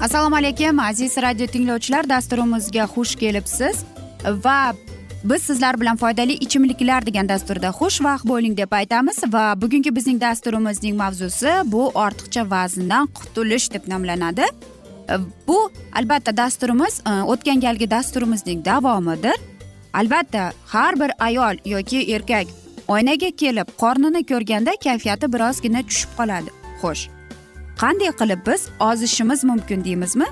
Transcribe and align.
assalomu 0.00 0.36
alaykum 0.36 0.78
aziz 0.78 1.16
radio 1.16 1.46
tinglovchilar 1.46 2.08
dasturimizga 2.08 2.84
xush 2.94 3.14
kelibsiz. 3.16 3.84
Va 4.44 4.72
biz 5.24 5.42
sizlar 5.42 5.80
bilan 5.80 5.96
foydali 5.96 6.32
ichimliklar 6.32 7.06
degan 7.06 7.28
dasturda 7.28 7.68
xushvaqt 7.68 8.24
bo'ling 8.24 8.56
deb 8.56 8.72
aytamiz. 8.72 9.18
Va 9.32 9.60
bugungi 9.62 9.96
bizning 9.96 10.20
dasturimizning 10.20 10.96
mavzusi 10.96 11.52
bu 11.64 11.88
ortiqcha 11.88 12.50
vazndan 12.50 13.06
qutulish 13.06 13.72
deb 13.72 13.88
nomlanadi. 13.88 14.46
Bu 15.46 15.70
albatta 15.92 16.36
dasturimiz 16.36 17.00
e, 17.06 17.22
o'tgan 17.22 17.60
galgi 17.60 17.90
dasturimizning 17.90 18.64
davomidir. 18.64 19.36
Albatta 19.92 20.52
har 20.66 21.00
bir 21.00 21.10
ayol 21.18 21.56
yoki 21.64 22.14
erkak 22.14 22.46
oynaga 22.88 23.30
kelib 23.30 23.68
qornini 23.78 24.26
ko'rganda 24.26 24.72
kayfiyati 24.84 25.32
birozgina 25.32 25.82
tushib 25.82 26.10
qoladi. 26.18 26.50
Xo'sh. 26.82 27.19
Qanday 27.82 28.12
qilib 28.20 28.40
biz 28.46 28.68
ozishimiz 28.80 29.44
mumkin 29.44 29.84
deymizmi? 29.84 30.26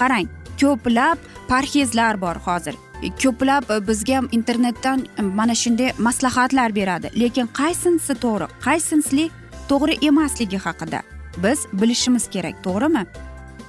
Qarang 0.00 0.28
ko'plab 0.60 1.18
parhezlar 1.48 2.20
bor 2.20 2.36
hozir. 2.46 2.74
Ko'plab 3.22 3.70
e, 3.70 3.86
bizga 3.88 4.22
internetdan 4.32 5.06
e, 5.18 5.22
mana 5.22 5.54
shunday 5.54 5.92
maslahatlar 5.98 6.74
beradi. 6.74 7.10
Lekin 7.20 7.46
qaysinisi 7.60 8.14
to'g'ri 8.24 8.46
qaysinisi 8.66 9.30
to'g'ri 9.70 9.94
emasligi 10.08 10.58
haqida 10.66 11.02
biz 11.44 11.66
bilishimiz 11.80 12.24
kerak 12.34 12.56
to'g'rimi? 12.66 13.02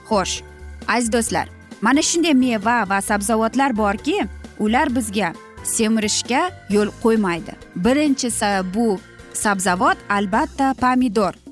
Xo'sh 0.10 0.36
aziz 0.88 1.12
do'stlar 1.16 1.48
mana 1.82 2.02
shunday 2.10 2.34
meva 2.34 2.78
va 2.90 3.02
sabzavotlar 3.10 3.78
borki 3.78 4.18
ular 4.60 4.88
bizga 4.96 5.34
semirishga 5.64 6.42
yo'l 6.70 6.90
qo'ymaydi. 7.04 7.54
Birinchisi 7.76 8.52
bu 8.74 8.88
sabzavot 9.34 9.98
albatta 10.10 10.74
pomidor. 10.74 11.47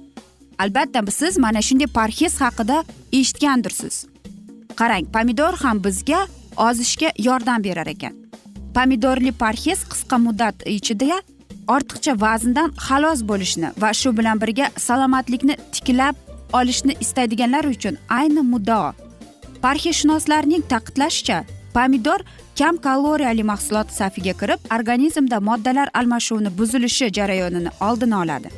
Albatta 0.63 1.11
siz 1.11 1.37
mana 1.37 1.61
shunday 1.61 1.87
parhez 1.87 2.33
haqida 2.41 2.77
eshitgandirsiz. 3.11 3.95
Qarang 4.79 5.05
pomidor 5.13 5.53
ham 5.63 5.83
bizga 5.83 6.27
ozishga 6.57 7.09
yordam 7.27 7.63
berar 7.63 7.87
ekan. 7.87 8.13
Pomidorli 8.75 9.31
parhez 9.31 9.79
qisqa 9.91 10.17
muddat 10.25 10.55
ichida 10.65 11.21
ortiqcha 11.67 12.13
vazndan 12.21 12.69
xalos 12.87 13.19
bo'lishni 13.29 13.69
va 13.81 13.89
shu 13.99 14.09
bilan 14.17 14.41
birga 14.43 14.65
salomatlikni 14.87 15.55
tiklab 15.73 16.15
olishni 16.59 16.93
istaydiganlar 17.03 17.65
uchun 17.75 17.95
ayni 18.19 18.41
muddao 18.53 18.93
parhezshunoslarning 19.65 20.63
ta'kidlashicha 20.73 21.37
pomidor 21.75 22.19
kam 22.59 22.75
kaloriyali 22.87 23.43
mahsulot 23.51 23.89
safiga 23.99 24.33
kirib 24.41 24.59
organizmda 24.75 25.39
moddalar 25.49 25.87
almashuvini 25.99 26.57
buzilishi 26.57 27.11
jarayonini 27.17 27.71
oldini 27.87 28.15
oladi. 28.23 28.49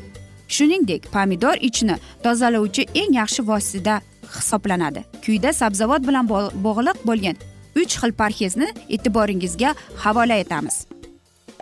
Shuningdek 0.48 1.12
pomidor 1.12 1.58
ichni 1.70 1.96
tozalovchi 2.24 2.84
eng 2.96 3.14
yaxshi 3.22 3.48
vosita 3.48 4.02
hisoblanadi. 4.36 5.04
Quyida 5.26 5.54
sabzavot 5.54 6.08
bilan 6.08 6.30
bog'liq 6.66 6.98
bo'lgan 7.10 7.36
uch 7.82 7.98
xil 8.02 8.12
parhezni 8.12 8.68
e'tiboringizga 8.90 9.76
havola 10.04 10.34
etamiz. 10.34 10.86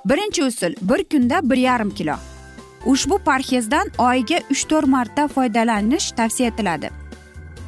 Birinchi 0.06 0.44
usul 0.44 0.74
bir 0.82 1.04
kunda 1.04 1.50
bir 1.50 1.58
yarim 1.58 1.90
kilo. 1.90 2.16
Ushbu 2.86 3.18
parhezdan 3.18 3.88
oyiga 3.98 4.40
uch 4.52 4.64
to'rt 4.70 4.88
marta 4.88 5.28
foydalanish 5.28 6.12
tavsiya 6.12 6.50
etiladi. 6.50 6.90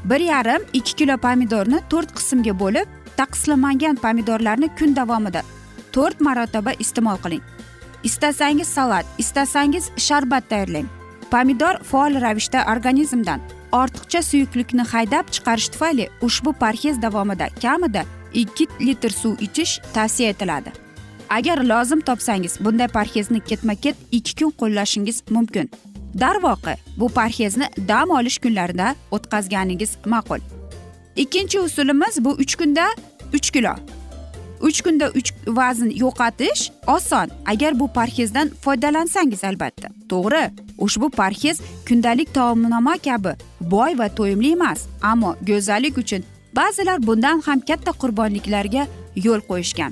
Bir 0.06 0.20
yarim 0.20 0.66
ikki 0.74 0.96
kilo 0.96 1.18
pomidorni 1.18 1.80
to'rt 1.90 2.14
qismga 2.18 2.60
bo'lib 2.60 2.88
taqsimlangan 3.18 3.96
pomidorlarni 3.96 4.70
kun 4.80 4.96
davomida 4.96 5.42
to'rt 5.94 6.22
marotaba 6.22 6.72
iste'mol 6.80 7.18
qiling. 7.24 7.44
Istasangiz 8.04 8.68
salat 8.68 9.06
istasangiz 9.18 9.90
sharbat 9.98 10.50
tayyorlang. 10.50 10.97
Pomidor 11.32 11.84
faol 11.84 12.22
ravishda 12.22 12.66
organizmdan. 12.72 13.42
Ortiqcha 13.72 14.22
suyuqlikni 14.22 14.82
haydab 14.82 15.26
chiqarish 15.32 15.70
tufayli 15.74 16.10
ushbu 16.22 16.54
parhez 16.54 17.02
davomida 17.02 17.48
kamida 17.62 18.04
ikki 18.34 18.68
litr 18.80 19.10
suv 19.10 19.42
ichish 19.42 19.80
tavsiya 19.94 20.30
etiladi. 20.30 20.72
Agar 21.30 21.58
lozim 21.58 22.02
topsangiz 22.02 22.60
bunday 22.60 22.88
parhezni 22.88 23.40
ketma 23.40 23.76
ket 23.76 23.96
ikki 24.12 24.34
kun 24.46 24.52
qo'llashingiz 24.60 25.24
mumkin. 25.30 25.70
Darvoqe 26.20 26.78
bu 26.98 27.10
parhezni 27.10 27.68
dam 27.88 28.10
olish 28.10 28.38
kunlarida 28.38 28.96
o'tkazganingiz 29.12 29.98
ma'qul. 30.06 30.40
Ikkinchi 31.16 31.60
usulimiz 31.60 32.26
bu 32.26 32.30
uch 32.30 32.56
kunda 32.56 32.86
uch 33.34 33.52
kilo. 33.52 33.76
Uch 34.62 34.82
kunda 34.82 35.10
uch 35.10 35.34
vazn 35.48 35.90
yo'qotish 36.04 36.72
oson 36.88 37.28
agar 37.46 37.80
bu 37.80 37.88
parhezdan 37.94 38.50
foydalansangiz 38.64 39.44
albatta. 39.44 39.88
To'g'ri. 40.10 40.67
Ushbu 40.86 41.10
parhez 41.10 41.62
kundalik 41.88 42.34
taomnoma 42.34 42.96
kabi 43.08 43.34
boy 43.74 43.98
va 44.00 44.08
to'yimli 44.18 44.52
emas 44.58 44.80
ammo 45.12 45.36
go'zallik 45.50 45.98
uchun 46.04 46.24
ba'zilar 46.60 47.00
bundan 47.08 47.42
ham 47.48 47.60
katta 47.70 47.92
qurbonliklarga 48.02 48.88
yo'l 49.26 49.42
qo'yishgan. 49.50 49.92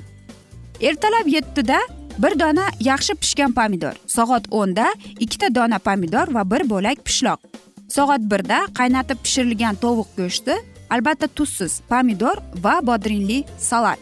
Ertalab 0.88 1.26
yettida 1.36 1.78
bir 2.22 2.38
dona 2.40 2.66
yaxshi 2.80 3.14
pishgan 3.22 3.52
pomidor 3.58 3.94
soat 4.06 4.44
o'nda 4.50 4.86
ikkita 5.20 5.54
dona 5.54 5.78
pomidor 5.78 6.34
va 6.34 6.42
bir 6.50 6.62
bo'lak 6.70 7.04
pishloq. 7.06 7.40
Soat 7.88 8.22
birda 8.30 8.58
qaynatib 8.78 9.18
pishirilgan 9.24 9.74
tovuq 9.84 10.08
go'shti 10.18 10.54
albatta 10.90 11.26
tuzsiz 11.26 11.80
pomidor 11.90 12.36
va 12.64 12.80
bodringli 12.88 13.44
salat. 13.58 13.98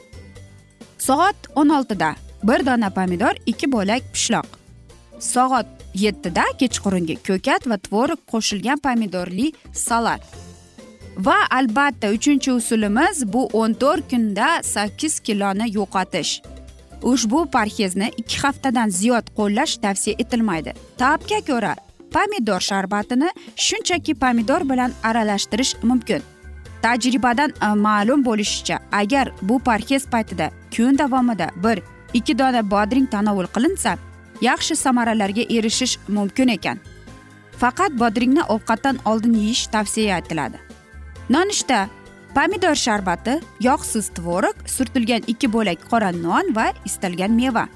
Soat 0.98 1.36
o'n 1.54 1.68
oltida 1.68 2.14
bir 2.42 2.66
dona 2.66 2.90
pomidor 2.90 3.34
ikki 3.46 3.72
bo'lak 3.72 4.02
pishloq. 4.14 4.48
Soat 5.18 5.83
yettida 5.94 6.44
kechqurungi 6.60 7.16
ko'kat 7.28 7.68
va 7.70 7.78
tvorog 7.86 8.20
qo'shilgan 8.32 8.82
pomidorli 8.86 9.52
salat. 9.72 10.22
Va 11.26 11.36
albatta 11.50 12.10
uchinchi 12.16 12.52
usulimiz 12.52 13.22
bu 13.32 13.46
o'n 13.52 13.74
to'rt 13.82 14.10
kunda 14.10 14.48
sakkiz 14.62 15.20
kiloni 15.20 15.70
yo'qotish. 15.76 16.42
Ushbu 17.02 17.46
parhezni 17.54 18.10
ikki 18.16 18.38
haftadan 18.44 18.88
ziyod 18.88 19.26
qo'llash 19.38 19.76
tavsiya 19.82 20.14
etilmaydi. 20.18 20.72
Tabga 20.98 21.40
ko'ra 21.48 21.74
pomidor 22.14 22.60
sharbatini 22.60 23.28
shunchaki 23.56 24.14
pomidor 24.14 24.62
bilan 24.70 24.92
aralashtirish 25.02 25.74
mumkin. 25.82 26.22
Tajribadan 26.82 27.50
e, 27.62 27.74
ma'lum 27.86 28.24
bo'lishicha 28.24 28.78
agar 28.92 29.32
bu 29.42 29.58
parhez 29.58 30.06
paytida 30.12 30.50
kun 30.76 30.98
davomida 30.98 31.48
bir 31.64 31.78
ikki 32.14 32.38
dona 32.38 32.70
bodring 32.70 33.06
tanovul 33.10 33.46
qilinsa 33.54 33.98
yaxshi 34.40 34.76
samaralarga 34.76 35.42
erishish 35.42 35.98
mumkin 36.08 36.48
ekan. 36.48 36.78
Faqat 37.58 37.98
bodringni 38.00 38.42
ovqatdan 38.54 38.98
oldin 39.04 39.34
yeyish 39.34 39.66
tavsiya 39.66 40.18
etiladi. 40.18 40.58
Nonushta 41.30 41.88
pomidor 42.34 42.74
sharbati 42.74 43.40
yog'siz 43.60 44.08
tvorog 44.16 44.56
surtilgan 44.66 45.22
ikki 45.26 45.52
bo'lak 45.52 45.78
qora 45.90 46.10
non 46.12 46.54
va 46.56 46.66
istalgan 46.84 47.32
meva. 47.40 47.68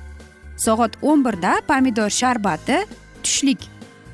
Soat 0.56 0.92
o'n 1.02 1.24
birda 1.24 1.52
pomidor 1.68 2.10
sharbati 2.10 2.78
tushlik. 3.22 3.60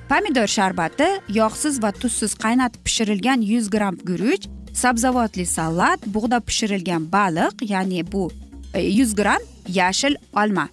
Pomidor 0.09 0.49
sharbati 0.57 1.09
yog'siz 1.29 1.83
va 1.83 1.91
tuzsiz 1.93 2.35
qaynatib 2.45 2.81
pishirilgan 2.87 3.41
yuz 3.53 3.71
gramm 3.71 3.97
guruch 4.09 4.45
sabzavotli 4.75 5.47
salat 5.47 6.01
bug'da 6.15 6.41
pishirilgan 6.41 7.13
baliq 7.13 7.55
ya'ni 7.73 8.13
bu 8.13 8.31
e, 8.75 8.81
yuz 8.99 9.15
gramm 9.15 9.43
yashil 9.69 10.17
olma. 10.43 10.69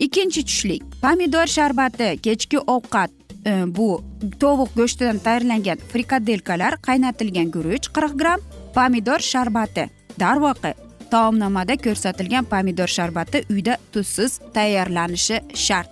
Ikkinchi 0.00 0.44
tushlik. 0.44 0.82
Pomidor 1.02 1.46
sharbati 1.46 2.18
kechki 2.22 2.58
ovqat 2.58 3.10
e, 3.46 3.52
bu 3.76 4.02
tovuq 4.40 4.70
go'shtidan 4.76 5.18
tayyorlangan 5.18 5.78
frikadelkalar 5.92 6.76
qaynatilgan 6.88 7.50
guruch 7.56 7.88
qirq 7.96 8.16
gramm 8.20 8.40
pomidor 8.74 9.20
sharbati 9.32 9.88
darvoqe 10.20 10.74
taomnomada 11.10 11.76
ko'rsatilgan 11.76 12.44
pomidor 12.44 12.88
sharbati 12.96 13.44
uyda 13.50 13.76
tuzsiz 13.92 14.40
tayyorlanishi 14.54 15.40
shart. 15.54 15.90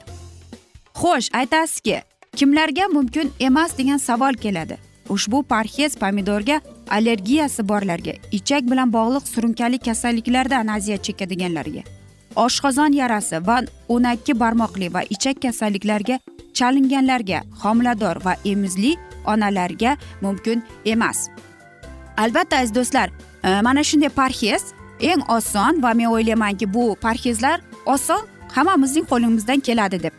Xo'sh 1.00 1.28
aytasizki 1.40 2.02
kimlarga 2.36 2.88
mumkin 2.88 3.32
emas 3.40 3.78
degan 3.78 3.96
savol 3.96 4.34
keladi. 4.34 4.78
Ushbu 5.08 5.42
parhez 5.42 5.96
pomidorga 5.96 6.60
allergiyasi 6.90 7.68
borlarga 7.68 8.12
ichak 8.32 8.70
bilan 8.70 8.92
bog'liq 8.92 9.24
surunkali 9.34 9.78
kasalliklardan 9.78 10.66
aziyat 10.66 11.04
chekadiganlarga. 11.04 11.97
Oshqozon 12.44 12.92
yarasi 13.00 13.40
va 13.48 13.58
o'nakki 13.94 14.34
barmoqli 14.42 14.88
va 14.94 15.02
ichak 15.14 15.42
kasalliklariga 15.44 16.18
chalinganlarga 16.58 17.42
homilador 17.62 18.16
va 18.24 18.34
emizli 18.52 18.92
onalarga 19.32 19.96
mumkin 20.20 20.62
emas. 20.84 21.28
Albatta 22.16 22.56
aziz 22.56 22.74
do'stlar 22.74 23.08
e, 23.44 23.60
mana 23.66 23.82
shunday 23.88 24.12
parhez 24.20 24.62
eng 25.10 25.22
oson 25.36 25.82
va 25.82 25.94
men 25.94 26.10
o'ylaymanki 26.14 26.66
bu 26.74 26.84
parhezlar 27.04 27.60
oson 27.86 28.22
hammamizning 28.56 29.06
qo'limizdan 29.10 29.60
keladi 29.60 30.02
deb. 30.02 30.14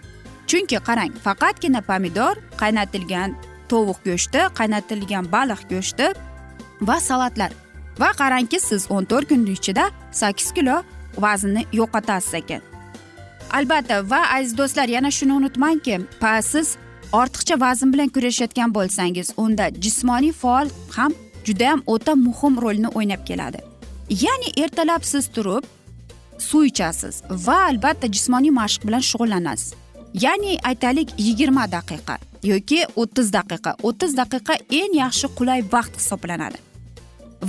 Chunki 0.49 0.77
qarang 0.87 1.11
faqatgina 1.25 1.81
pomidor 1.89 2.35
qaynatilgan 2.61 3.35
tovuq 3.71 3.99
go'shti 4.07 4.41
qaynatilgan 4.59 5.25
baliq 5.35 5.61
go'shti 5.71 6.07
va 6.87 6.99
salatlar. 7.09 7.51
Va 8.01 8.09
qarangki 8.21 8.59
siz 8.69 8.87
o'n 8.95 9.05
to'rt 9.11 9.27
kun 9.29 9.45
ichida 9.55 9.85
sakkiz 10.21 10.51
kilo 10.57 10.83
vaznni 11.21 11.65
yo'qotasiz 11.79 12.33
ekan. 12.41 12.61
Albatta 13.57 14.09
va 14.09 14.21
aziz 14.35 14.57
do'stlar 14.57 14.87
yana 14.87 15.11
shuni 15.11 15.33
unutmangki 15.33 15.99
siz 16.41 16.77
ortiqcha 17.11 17.59
vazn 17.59 17.93
bilan 17.93 18.09
kurashayotgan 18.15 18.73
bo'lsangiz 18.77 19.27
unda 19.37 19.69
jismoniy 19.83 20.31
faol 20.31 20.67
ham 20.95 21.11
judayam 21.47 21.81
o'ta 21.85 22.15
muhim 22.15 22.61
rolni 22.61 22.87
o'ynab 22.87 23.25
keladi. 23.25 23.59
Ya'ni 24.09 24.49
ertalab 24.63 25.03
siz 25.03 25.27
turib 25.35 25.63
suv 26.37 26.63
ichasiz 26.71 27.21
va 27.29 27.57
albatta 27.69 28.07
jismoniy 28.15 28.51
mashq 28.61 28.87
bilan 28.87 29.03
shug'ullanasiz. 29.09 29.73
Ya'ni 30.13 30.57
aytaylik 30.69 31.09
yigirma 31.17 31.71
daqiqa 31.71 32.17
yoki 32.43 32.85
o'ttiz 32.95 33.33
daqiqa. 33.33 33.75
O'ttiz 33.83 34.17
daqiqa 34.17 34.53
eng 34.79 34.93
yaxshi 35.03 35.27
qulay 35.37 35.63
vaqt 35.73 35.93
hisoblanadi. 35.99 36.57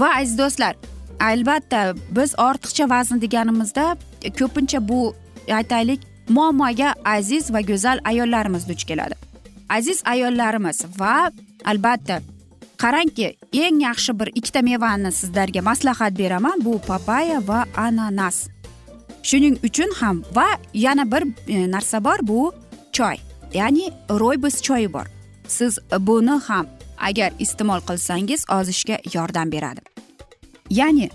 Va 0.00 0.08
aziz 0.20 0.38
do'stlar 0.38 0.74
albatta 1.20 1.94
biz 2.16 2.34
ortiqcha 2.38 2.90
vazn 2.90 3.20
deganimizda 3.20 3.96
ko'pincha 4.38 4.88
bu 4.88 5.14
aytaylik 5.58 6.00
muammoga 6.28 6.94
aziz 7.04 7.52
va 7.54 7.60
go'zal 7.60 7.98
ayollarimiz 8.04 8.68
duch 8.68 8.84
keladi. 8.84 9.14
Aziz 9.68 10.02
ayollarimiz 10.04 10.84
va 10.98 11.30
albatta 11.64 12.20
qarangki 12.82 13.36
eng 13.52 13.82
yaxshi 13.88 14.12
bir 14.20 14.28
ikkita 14.38 14.62
mevani 14.70 15.12
sizlarga 15.12 15.62
maslahat 15.62 16.18
beraman 16.18 16.64
bu 16.64 16.78
papaya 16.78 17.38
va 17.48 17.64
ananas. 17.76 18.48
Shuning 19.22 19.56
uchun 19.68 19.90
ham 20.00 20.24
va 20.36 20.48
yana 20.74 21.04
bir 21.12 21.22
e, 21.48 21.70
narsa 21.70 22.04
bor 22.04 22.18
bu 22.22 22.52
choy. 22.92 23.16
Ya'ni 23.54 23.92
ro'ybis 24.10 24.62
choyi 24.62 24.92
bor. 24.92 25.06
Siz 25.48 25.78
buni 26.08 26.36
ham 26.48 26.66
agar 27.08 27.30
iste'mol 27.38 27.80
qilsangiz 27.88 28.44
ozishga 28.58 28.96
yordam 29.14 29.52
beradi. 29.52 29.89
Ya'ni 30.70 31.10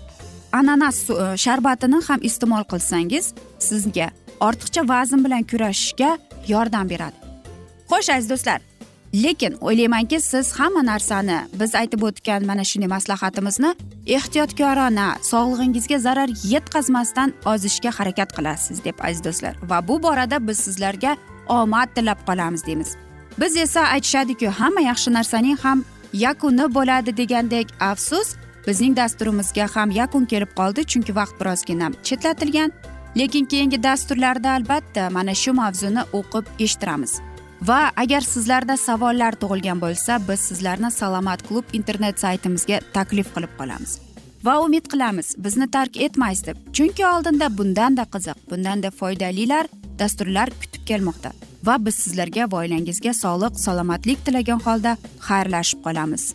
ananas 0.52 1.10
e, 1.10 1.36
sharbatini 1.44 1.98
ham 2.08 2.20
iste'mol 2.28 2.64
qilsangiz 2.72 3.34
sizga 3.58 4.08
ortiqcha 4.40 4.88
vazn 4.88 5.24
bilan 5.24 5.42
kurashishga 5.50 6.18
yordam 6.48 6.88
beradi. 6.90 7.16
Xo'sh 7.90 8.10
aziz 8.16 8.30
do'stlar 8.30 8.60
lekin 9.24 9.52
o'ylaymanki 9.60 10.20
siz 10.20 10.52
hamma 10.52 10.82
narsani 10.86 11.38
biz 11.60 11.74
aytib 11.74 12.02
o'tgan 12.02 12.46
mana 12.46 12.64
shunday 12.70 12.88
maslahatimizni 12.96 13.70
ehtiyotkorona 14.16 15.08
sog'lig'ingizga 15.30 15.98
zarar 15.98 16.30
yetkazmasdan 16.52 17.34
ozishga 17.52 17.90
harakat 17.98 18.30
qilasiz 18.36 18.84
deb 18.84 18.96
aziz 19.08 19.24
do'stlar. 19.24 19.54
Va 19.70 19.88
bu 19.88 20.02
borada 20.02 20.48
biz 20.48 20.58
sizlarga 20.66 21.16
omad 21.48 21.88
tilab 21.94 22.20
qolamiz 22.28 22.66
deymiz. 22.66 22.90
Biz 23.40 23.56
esa 23.56 23.80
aytishadiku 23.80 24.46
hamma 24.46 24.80
yaxshi 24.80 25.12
narsaning 25.12 25.58
ham 25.64 25.84
yakuni 26.12 26.74
bo'ladi 26.74 27.16
degandek 27.16 27.66
afsus 27.80 28.28
bizning 28.66 28.96
dasturimizga 28.96 29.68
ham 29.74 29.90
yakun 29.90 30.24
kelib 30.32 30.52
qoldi 30.58 30.84
chunki 30.92 31.14
vaqt 31.14 31.40
birozgina 31.40 31.90
chetlatilgan. 32.02 32.72
Lekin 33.18 33.44
keyingi 33.44 33.82
dasturlarda 33.82 34.50
albatta 34.56 35.10
mana 35.10 35.34
shu 35.34 35.52
mavzuni 35.52 36.02
o'qib 36.18 36.46
eshittiramiz. 36.64 37.20
Va 37.68 37.90
agar 37.96 38.20
sizlarda 38.20 38.76
savollar 38.76 39.32
tug'ilgan 39.42 39.80
bo'lsa 39.80 40.18
biz 40.28 40.40
sizlarni 40.48 40.90
salomat 40.90 41.48
klub 41.48 41.64
internet 41.72 42.20
saytimizga 42.20 42.80
taklif 42.92 43.32
qilib 43.34 43.52
qolamiz. 43.58 44.00
Va 44.44 44.60
umid 44.60 44.86
qilamiz 44.92 45.34
bizni 45.44 45.70
tark 45.70 45.96
etmaysiz 45.96 46.46
deb. 46.46 46.56
Chunki 46.72 47.06
oldinda 47.06 47.48
bundanda 47.58 48.04
qiziq 48.14 48.38
bundanda 48.50 48.90
foydalilar 48.90 49.66
dasturlar 49.98 50.50
kutib 50.60 50.82
kelmoqda. 50.90 51.32
Va 51.66 51.76
biz 51.86 51.94
sizlarga 52.04 52.50
va 52.52 52.60
oilangizga 52.64 53.14
sog'lik 53.22 53.58
salomatlik 53.66 54.24
tilagan 54.26 54.60
holda 54.66 54.96
xayrlashib 55.28 55.80
qolamiz. 55.86 56.34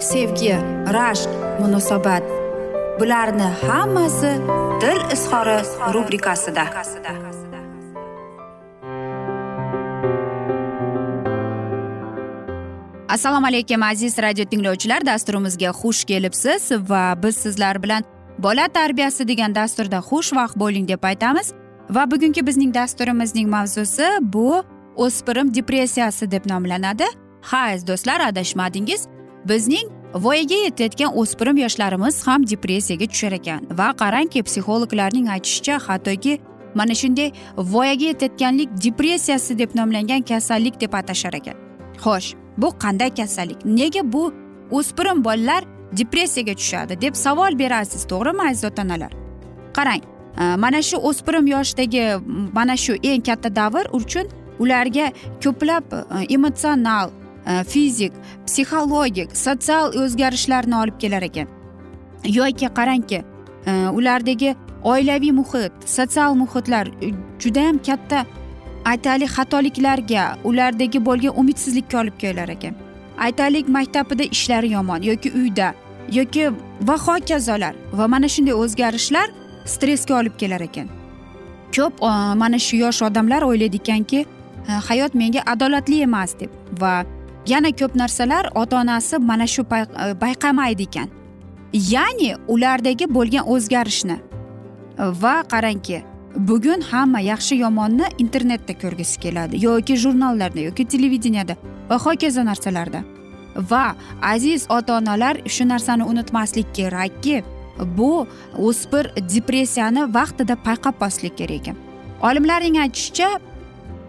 sevgi 0.00 0.54
rashq 0.96 1.30
munosabat. 1.60 2.22
Bularni 3.00 3.48
hammasi 3.62 4.32
dil 4.80 5.00
izhori 5.12 5.58
rubrikasida. 5.94 6.64
Assalomu 13.08 13.46
alaykum 13.46 13.82
aziz 13.82 14.18
radio 14.18 14.44
tinglovchilar. 14.44 15.06
Dasturimizga 15.06 15.70
xush 15.70 16.04
kelibsiz 16.04 16.72
va 16.72 17.22
biz 17.22 17.36
sizlar 17.36 17.82
bilan 17.82 18.04
bola 18.38 18.68
tarbiyasi 18.68 19.28
degan 19.28 19.54
dasturda 19.54 19.96
xushvaqt 19.96 20.56
bo'ling 20.56 20.88
deb 20.88 21.02
aytamiz. 21.02 21.52
Va 21.90 22.10
bugungi 22.10 22.46
bizning 22.46 22.74
dasturimizning 22.74 23.48
mavzusi 23.48 24.08
bu 24.20 24.62
o'spirim 24.96 25.54
depressiyasi 25.54 26.30
deb 26.30 26.46
nomlanadi. 26.46 27.04
Ha 27.42 27.58
aziz 27.58 27.86
do'stlar 27.86 28.20
adashmadingiz. 28.20 29.08
Bizning 29.48 29.88
voyaga 30.14 30.54
yetayotgan 30.54 31.16
o'spirim 31.16 31.56
yoshlarimiz 31.56 32.26
ham 32.26 32.46
depressiyaga 32.46 33.06
tushar 33.06 33.32
ekan. 33.32 33.60
Va 33.78 33.88
qarangki 34.02 34.42
psixologlarning 34.42 35.28
aytishicha 35.28 35.78
hattoki 35.86 36.38
mana 36.74 36.94
shunday 36.94 37.32
voyaga 37.56 38.04
yetayotganlik 38.04 38.68
depressiyasi 38.84 39.58
deb 39.58 39.70
nomlangan 39.74 40.22
kasallik 40.22 40.80
deb 40.80 40.92
atashar 40.94 41.34
ekan. 41.34 41.56
Xo'sh 42.04 42.34
bu 42.56 42.68
qanday 42.84 43.14
kasallik? 43.14 43.64
Nega 43.64 44.12
bu 44.12 44.32
o'spirim 44.70 45.24
bolalar 45.24 45.64
depressiyaga 45.92 46.54
tushadi 46.54 47.00
deb 47.00 47.14
savol 47.14 47.58
berasiz 47.58 48.04
to'g'rimi 48.12 48.42
aziz 48.50 48.64
ota 48.64 48.82
onalar 48.82 49.12
qarang 49.76 50.02
e, 50.40 50.56
mana 50.56 50.82
shu 50.82 50.96
o'spirim 51.10 51.46
yoshdagi 51.46 52.04
mana 52.52 52.76
shu 52.76 52.94
eng 53.02 53.22
katta 53.28 53.56
davr 53.56 53.84
uchun 54.00 54.26
ularga 54.58 55.12
ko'plab 55.44 55.84
e, 55.94 56.24
emotsional 56.34 57.10
fizik 57.46 58.12
psixologik 58.46 59.36
sotsial 59.36 59.94
o'zgarishlarni 60.02 60.76
olib 60.76 60.98
kelar 61.00 61.22
ekan. 61.22 61.48
Yoki 62.24 62.68
qarangki 62.78 63.22
э, 63.66 63.88
ulardagi 63.88 64.54
oilaviy 64.82 65.32
muhit 65.32 65.72
sotsial 65.86 66.34
muhitlar 66.34 66.88
judayam 67.38 67.78
katta 67.78 68.26
aytaylik 68.84 69.30
xatoliklarga 69.36 70.24
ulardagi 70.44 71.04
bo'lgan 71.06 71.38
umidsizlikka 71.40 72.00
olib 72.00 72.16
kelar 72.18 72.48
ekan. 72.48 72.74
Aytaylik 73.18 73.68
maktabida 73.68 74.22
ishlari 74.22 74.72
yomon 74.72 75.02
yoki 75.02 75.32
uyda 75.32 75.74
yoki 76.12 76.50
va 76.82 76.96
hokazolar 77.06 77.74
va 77.92 78.08
mana 78.08 78.28
shunday 78.28 78.54
o'zgarishlar 78.54 79.28
stressga 79.64 80.18
olib 80.20 80.36
kelar 80.38 80.60
ekan. 80.60 80.88
Ko'p 81.76 82.02
e, 82.02 82.12
mana 82.34 82.58
shu 82.58 82.76
yosh 82.76 83.02
odamlar 83.02 83.42
o'ylaydi 83.42 83.76
ekanki 83.82 84.20
e, 84.20 84.72
hayot 84.88 85.14
menga 85.14 85.42
adolatli 85.46 86.02
emas 86.02 86.34
deb 86.40 86.50
va 86.80 87.04
yana 87.52 87.70
ko'p 87.80 87.94
narsalar 88.02 88.50
ota 88.54 88.80
onasi 88.80 89.18
mana 89.18 89.46
shu 89.46 89.62
bayqamaydi 90.24 90.82
e, 90.82 90.88
ekan. 90.88 91.08
Ya'ni 91.72 92.30
ulardagi 92.48 93.06
bo'lgan 93.14 93.44
o'zgarishni 93.54 94.16
e, 94.18 95.04
va 95.22 95.34
qarangki 95.52 96.02
bugun 96.36 96.80
hamma 96.80 97.20
yaxshi 97.20 97.54
yomonni 97.64 98.06
internetda 98.18 98.74
ko'rgisi 98.82 99.20
keladi 99.20 99.64
yoki 99.64 99.96
jurnallarda 99.96 100.60
yoki 100.68 100.84
televideniyada 100.84 101.56
va 101.90 101.96
hokazo 101.98 102.44
narsalarda. 102.44 103.02
Va 103.70 103.94
aziz 104.22 104.66
ota 104.70 104.96
onalar 104.98 105.36
shu 105.46 105.68
narsani 105.68 106.04
unutmaslik 106.04 106.74
kerakki 106.74 107.42
bu 107.98 108.26
o'spir 108.58 109.10
depressiyani 109.34 110.14
vaqtida 110.14 110.54
payqab 110.66 111.00
bosishlik 111.00 111.38
kerak 111.38 111.60
ekan. 111.60 111.76
Olimlarning 112.22 112.78
aytishicha 112.78 113.28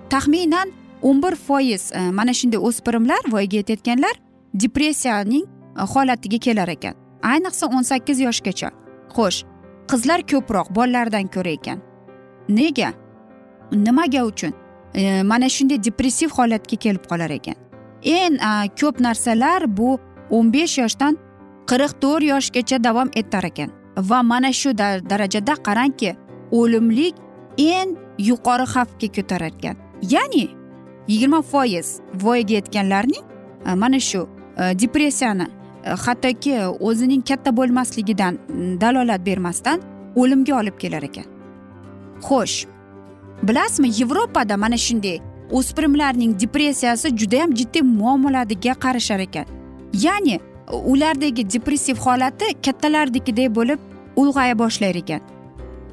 taxminan 0.10 0.72
o'n 1.02 1.22
bir 1.24 1.36
foiz 1.36 1.92
e, 1.92 2.12
mana 2.12 2.34
shunday 2.34 2.60
o'spirimlar 2.60 3.32
voyaga 3.32 3.58
yetayotganlar 3.58 4.16
depressiyaning 4.54 5.46
e, 5.46 5.82
holatiga 5.94 6.38
kelar 6.38 6.68
ekan. 6.68 6.96
Ayniqsa 7.24 7.68
o'n 7.68 7.84
sakkiz 7.84 8.20
yoshgacha. 8.20 8.70
Xo'sh 9.16 9.44
qizlar 9.92 10.22
ko'proq 10.32 10.70
bolalardan 10.76 11.28
ko'ra 11.28 11.56
ekan. 11.58 11.82
Nega? 12.50 12.94
Nimaga 13.72 14.26
uchun? 14.26 14.54
E, 14.94 15.24
mana 15.24 15.50
shunday 15.50 15.84
depressiv 15.84 16.30
holatga 16.38 16.78
kelib 16.78 17.06
qolar 17.10 17.32
ekan. 17.40 17.58
Eng 18.04 18.40
e, 18.40 18.54
ko'p 18.80 19.02
narsalar 19.02 19.68
bu 19.78 19.98
o'n 20.30 20.54
besh 20.54 20.78
yoshdan 20.84 21.18
qirq 21.70 22.00
to'rt 22.02 22.30
yoshgacha 22.32 22.84
davom 22.84 23.10
etar 23.16 23.46
ekan. 23.52 23.70
Va 23.98 24.24
mana 24.24 24.54
shu 24.54 24.74
darajada 24.78 25.56
qarangki 25.68 26.16
o'limlik 26.52 27.16
eng 27.58 27.98
yuqori 28.30 28.66
xavfga 28.74 29.08
ko'tarar 29.16 29.54
ekan. 29.58 29.76
Ya'ni 30.02 30.61
yigirma 31.12 31.42
foiz 31.42 32.00
voyaga 32.24 32.54
yetganlarning 32.54 33.24
e, 33.66 33.76
mana 33.76 34.00
shu 34.00 34.22
e, 34.58 34.80
depressiyani 34.80 35.48
e, 35.86 35.90
hattoki 35.90 36.56
o'zining 36.80 37.24
katta 37.30 37.58
bo'lmasligidan 37.58 38.34
mm, 38.48 38.82
dalolat 38.82 39.26
bermasdan 39.26 39.82
o'limga 40.16 40.60
olib 40.60 40.78
kelar 40.80 41.04
ekan. 41.04 41.26
Xo'sh 42.28 42.66
bilasizmi 43.44 43.90
yevropada 44.00 44.58
mana 44.58 44.78
shunday 44.78 45.20
o'spirimlarning 45.52 46.40
depressiyasi 46.40 47.18
judayam 47.18 47.56
jiddiy 47.60 47.82
muammolarga 47.82 48.74
qarashar 48.86 49.20
ekan. 49.28 49.46
Ya'ni 49.94 50.40
ulardagi 50.72 51.50
depressiv 51.54 51.98
holati 52.06 52.46
kattalardagidek 52.66 53.56
bo'lib 53.56 53.80
ulg'aya 54.16 54.60
boshlar 54.60 54.96
ekan. 54.96 55.22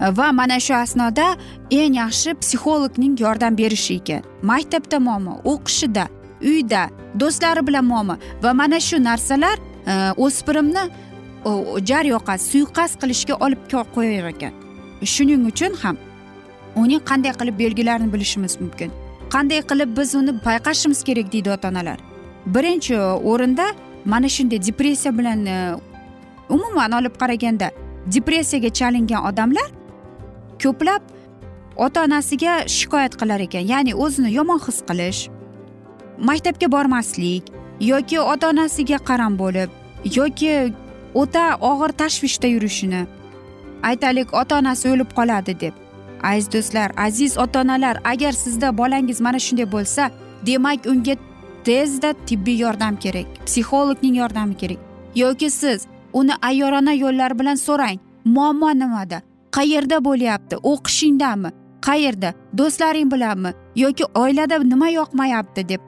Va 0.01 0.33
mana 0.33 0.61
shu 0.61 0.75
asnoda 0.75 1.37
eng 1.71 1.95
yaxshi 1.95 2.35
psixologning 2.43 3.21
yordam 3.21 3.57
berishi 3.59 3.95
ekan. 4.01 4.23
Maktabda 4.43 4.99
muammo 4.99 5.35
o'qishida 5.45 6.05
uyda 6.43 6.83
do'stlari 7.21 7.67
bilan 7.67 7.85
muammo 7.85 8.17
va 8.43 8.53
mana 8.53 8.81
shu 8.81 9.05
narsalar 9.05 9.57
e, 9.87 9.95
o'spirimni 10.25 10.85
e, 11.49 11.51
jar 11.89 12.05
yoqa 12.15 12.39
suiqasd 12.51 13.01
qilishga 13.01 13.35
olib 13.45 13.61
qo'yar 13.97 14.27
ekan. 14.35 14.53
Shuning 15.15 15.47
uchun 15.51 15.73
ham 15.83 15.97
uning 16.77 17.03
qanday 17.11 17.33
qilib 17.41 17.59
belgilarini 17.59 18.13
bilishimiz 18.13 18.61
mumkin. 18.61 18.91
Qanday 19.35 19.61
qilib 19.71 19.91
biz 19.99 20.15
uni 20.15 20.33
payqashimiz 20.47 21.01
kerak 21.09 21.33
deydi 21.33 21.51
ota 21.57 21.69
onalar 21.69 21.99
birinchi 22.55 22.97
o'rinda 23.33 23.67
mana 24.05 24.29
shunday 24.29 24.63
depressiya 24.63 25.19
bilan 25.19 25.47
e, 25.47 25.75
umuman 26.49 26.93
olib 26.93 27.15
qaraganda 27.21 27.71
depressiyaga 28.07 28.71
chalingan 28.73 29.25
odamlar 29.33 29.69
ko'plab 30.63 31.03
ota 31.77 32.05
onasiga 32.07 32.55
shikoyat 32.77 33.15
qilar 33.21 33.41
ekan. 33.47 33.65
Ya'ni 33.73 33.93
o'zini 34.05 34.31
yomon 34.39 34.61
his 34.67 34.79
qilish 34.89 35.21
maktabga 36.29 36.67
bormaslik 36.75 37.45
yoki 37.81 38.19
ota 38.21 38.49
onasiga 38.53 38.99
qaram 39.09 39.39
bo'lib 39.43 39.71
yoki 40.19 40.73
o'ta 41.15 41.45
og'ir 41.71 41.93
tashvishda 42.01 42.49
yurishini 42.55 43.03
aytaylik 43.83 44.35
ota 44.35 44.59
onasi 44.59 44.89
o'lib 44.95 45.11
qoladi 45.19 45.55
deb. 45.61 45.75
Aziz 46.23 46.53
do'stlar 46.53 46.91
aziz 46.97 47.39
ota 47.39 47.61
onalar 47.61 47.97
agar 48.05 48.33
sizda 48.33 48.77
bolangiz 48.79 49.21
mana 49.21 49.39
shunday 49.39 49.69
bo'lsa 49.75 50.11
demak 50.47 50.87
unga 50.87 51.15
tezda 51.65 52.11
tibbiy 52.27 52.59
yordam 52.65 52.97
kerak 52.97 53.27
psixologning 53.47 54.17
yordami 54.23 54.55
kerak. 54.57 54.81
Yoki 55.15 55.51
siz 55.51 55.87
uni 56.13 56.35
ayyorona 56.43 56.93
yo'llar 56.93 57.39
bilan 57.39 57.55
so'rang 57.55 57.99
muammo 58.25 58.71
nimada? 58.71 59.23
Qayerda 59.57 60.05
bo'lyapti? 60.05 60.57
O'qishingdami 60.63 61.51
qayerda? 61.89 62.35
Do'stlaring 62.59 63.13
bilanmi? 63.13 63.53
Yoki 63.77 64.05
oilada 64.15 64.59
nima 64.59 64.89
yoqmayapti 64.89 65.69
deb. 65.69 65.81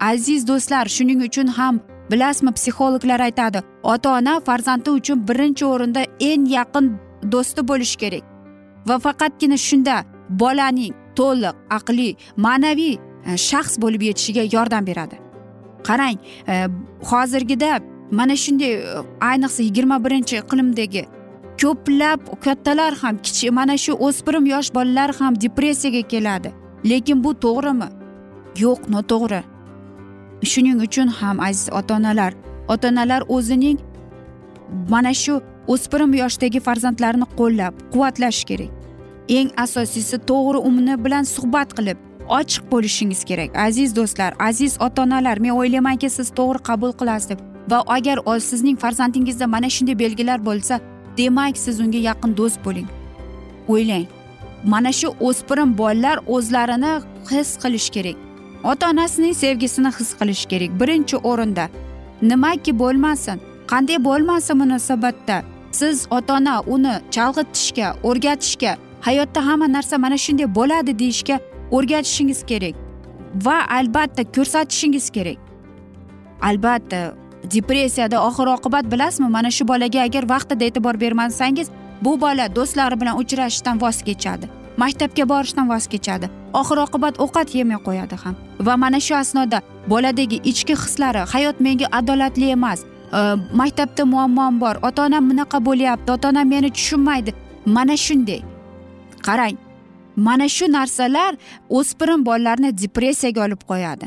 Aziz 0.00 0.48
do'stlar 0.48 0.86
shuning 0.96 1.20
uchun 1.28 1.46
ham 1.46 1.80
bilasizmi 2.10 2.52
psixologlar 2.58 3.20
aytadi 3.20 3.62
ota 3.82 4.08
ona 4.18 4.40
farzandi 4.40 4.90
uchun 4.90 5.28
birinchi 5.28 5.64
o'rinda 5.66 6.02
eng 6.20 6.46
yaqin 6.56 6.86
do'sti 7.32 7.68
bo'lishi 7.70 7.96
kerak. 8.02 8.24
Va 8.88 8.96
faqatgina 9.06 9.56
shunda 9.68 9.96
bolaning 10.42 10.94
to'liq 11.18 11.56
aqliy 11.78 12.12
ma'naviy 12.46 12.94
e, 13.26 13.36
shaxs 13.48 13.74
bo'lib 13.82 14.02
yetishiga 14.08 14.44
yordam 14.56 14.86
beradi. 14.90 15.16
Qarang 15.88 16.16
e, 16.48 16.54
hozirgida 17.10 17.72
mana 18.10 18.36
shunday 18.44 18.72
e, 18.74 18.82
ayniqsa 19.30 19.62
yigirma 19.62 20.04
birinchi 20.04 20.34
iqlimdagi 20.42 21.02
ko'plab 21.62 22.20
kattalar 22.44 22.94
ham 23.02 23.18
kichik 23.24 23.52
mana 23.52 23.76
shu 23.84 23.92
o'spirim 24.06 24.46
yosh 24.46 24.68
bolalar 24.74 25.10
ham 25.18 25.40
depressiyaga 25.40 26.02
keladi. 26.12 26.50
Lekin 26.90 27.24
bu 27.24 27.30
to'g'rimi? 27.44 27.88
Yo'q 28.64 28.80
noto'g'ri. 28.94 29.42
Shuning 30.50 30.78
uchun 30.86 31.08
ham 31.18 31.40
aziz 31.40 31.68
ota 31.78 31.94
onalar 31.94 32.32
ota 32.68 32.88
onalar 32.88 33.22
o'zining 33.28 33.78
mana 34.88 35.12
shu 35.22 35.34
o'spirim 35.72 36.14
yoshdagi 36.22 36.60
farzandlarini 36.66 37.26
qo'llab 37.38 37.74
quvvatlash 37.92 38.44
kerak. 38.50 38.70
Eng 39.38 39.50
asosiysi 39.64 40.16
to'g'ri 40.30 40.58
umni 40.68 40.94
bilan 41.04 41.24
suhbat 41.34 41.68
qilib 41.78 41.98
ochiq 42.38 42.64
bo'lishingiz 42.72 43.20
kerak. 43.30 43.50
Aziz 43.66 43.96
do'stlar 43.98 44.32
aziz 44.48 44.72
ota 44.86 45.02
onalar 45.02 45.36
men 45.44 45.52
o'ylaymanki 45.60 46.08
siz 46.16 46.28
to'g'ri 46.38 46.60
qabul 46.68 46.92
qilasiz 47.00 47.28
deb 47.30 47.40
va 47.70 47.78
agar 47.96 48.18
sizning 48.50 48.76
farzandingizda 48.84 49.46
mana 49.46 49.68
shunday 49.76 49.98
belgilar 50.04 50.38
bo'lsa 50.48 50.80
demak 51.16 51.58
siz 51.58 51.80
unga 51.80 51.98
yaqin 51.98 52.36
do'st 52.36 52.64
bo'ling. 52.64 52.88
O'ylang 53.68 54.06
mana 54.64 54.92
shu 54.92 55.08
o'spirim 55.20 55.78
bolalar 55.78 56.18
o'zlarini 56.26 56.92
his 57.30 57.56
qilish 57.62 57.90
kerak. 57.90 58.16
Ota 58.64 58.90
onasining 58.90 59.34
sevgisini 59.34 59.90
his 59.98 60.10
qilish 60.20 60.44
kerak 60.46 60.70
birinchi 60.80 61.16
o'rinda. 61.16 61.68
Nimaki 62.22 62.78
bo'lmasin 62.78 63.40
qanday 63.70 64.04
bo'lmasin 64.04 64.56
munosabatda 64.62 65.42
siz 65.72 66.06
ota 66.10 66.34
ona 66.34 66.60
uni 66.74 66.94
chalg'itishga 67.14 67.88
o'rgatishga 68.02 68.76
hayotda 69.00 69.46
hamma 69.46 69.66
narsa 69.72 69.98
mana 69.98 70.18
shunday 70.24 70.54
bo'ladi 70.58 70.98
deyishga 70.98 71.36
o'rgatishingiz 71.76 72.40
kerak 72.50 72.74
va 73.44 73.56
albatta 73.78 74.22
ko'rsatishingiz 74.36 75.10
kerak. 75.10 75.38
Albatta 76.42 77.14
depressiyada 77.44 78.24
oxir 78.28 78.46
oqibat 78.46 78.92
bilasizmi? 78.92 79.28
Mana 79.28 79.50
shu 79.50 79.68
bolaga 79.68 80.00
agar 80.02 80.28
vaqtida 80.28 80.64
e'tibor 80.64 81.00
bermasangiz 81.00 81.68
bu 82.02 82.20
bola 82.20 82.54
do'stlari 82.56 83.00
bilan 83.00 83.18
uchrashishdan 83.18 83.80
voz 83.80 84.02
kechadi 84.02 84.46
maktabga 84.82 85.24
borishdan 85.28 85.68
voz 85.68 85.86
kechadi 85.92 86.30
oxir 86.60 86.78
oqibat 86.86 87.20
ovqat 87.24 87.54
yemay 87.54 87.78
qo'yadi 87.86 88.16
ham. 88.22 88.34
Va 88.66 88.76
mana 88.76 89.00
shu 89.06 89.14
asnoda 89.22 89.58
boladagi 89.92 90.38
ichki 90.50 90.74
hislari 90.82 91.22
hayot 91.32 91.60
menga 91.66 91.86
adolatli 91.98 92.50
emas 92.56 92.80
e, 92.84 93.20
maktabda 93.60 94.04
muammom 94.14 94.60
bor 94.60 94.76
ota 94.88 95.06
onam 95.08 95.30
bunaqa 95.30 95.58
bo'lyapti 95.68 96.12
ota 96.16 96.28
onam 96.28 96.48
meni 96.54 96.70
tushunmaydi. 96.76 97.34
Mana 97.66 97.96
shunday. 98.06 98.40
Qarang 99.26 99.56
mana 100.16 100.48
shu 100.56 100.72
narsalar 100.72 101.32
o'spirin 101.78 102.26
bolalarni 102.28 102.70
depressiyaga 102.82 103.40
olib 103.46 103.62
qo'yadi. 103.70 104.06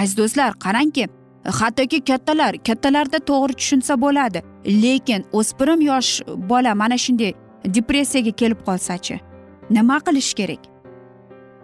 Aziz 0.00 0.16
do'stlar 0.20 0.50
qarangki 0.64 1.08
hattoki 1.44 2.04
kattalar 2.04 2.56
kattalarda 2.64 3.18
to'g'ri 3.18 3.52
tushunsa 3.52 4.00
bo'ladi. 4.00 4.42
Lekin 4.66 5.24
o'spirim 5.32 5.80
yosh 5.80 6.22
bola 6.26 6.74
mana 6.74 6.98
shunday 6.98 7.32
depressiyaga 7.64 8.30
kelib 8.30 8.60
qolsachi 8.66 9.20
nima 9.70 9.98
qilish 9.98 10.34
kerak? 10.34 10.62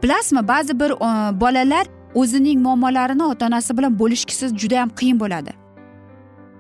Bilasizmi 0.03 0.49
ba'zi 0.49 0.81
bir 0.81 0.91
e, 0.91 1.41
bolalar 1.41 1.87
o'zining 2.15 2.61
muammolarini 2.63 3.25
ota 3.25 3.47
onasi 3.47 3.79
bilan 3.79 3.99
bo'lishgisi 3.99 4.57
juda 4.57 4.81
ham 4.81 4.89
qiyin 4.89 5.21
bo'ladi. 5.21 5.51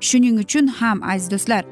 Shuning 0.00 0.38
uchun 0.38 0.66
ham 0.66 1.02
aziz 1.02 1.30
do'stlar 1.30 1.64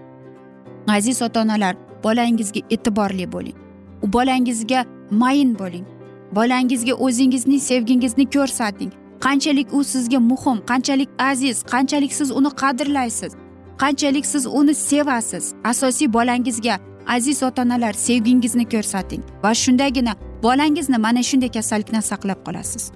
aziz 0.89 1.23
ota 1.23 1.43
onalar 1.43 1.77
bolangizga 2.05 2.61
e'tiborli 2.71 3.33
bo'ling. 3.33 3.57
Bolangizga 4.03 4.85
mayin 5.11 5.59
bo'ling. 5.59 5.87
Bolangizga 6.33 6.95
o'zingizning 6.95 7.61
sevgingizni 7.61 8.31
ko'rsating. 8.31 8.93
Qanchalik 9.21 9.69
u 9.73 9.85
sizga 9.85 10.21
muhim 10.21 10.59
qanchalik 10.71 11.09
aziz 11.19 11.63
qanchalik 11.73 12.13
siz 12.13 12.31
uni 12.31 12.51
qadrlaysiz 12.63 13.33
qanchalik 13.79 14.27
siz 14.27 14.47
uni 14.47 14.75
sevasiz? 14.75 15.55
Asosiy 15.65 16.13
bolangizga 16.13 16.79
aziz 17.07 17.43
ota 17.43 17.63
onalar 17.63 17.93
sevgingizni 17.93 18.65
ko'rsating 18.69 19.23
va 19.43 19.55
shundagina 19.55 20.15
bolangizni 20.43 20.99
mana 20.99 21.23
shunday 21.23 21.51
kasallikdan 21.57 22.01
saqlab 22.11 22.41
qolasiz. 22.47 22.91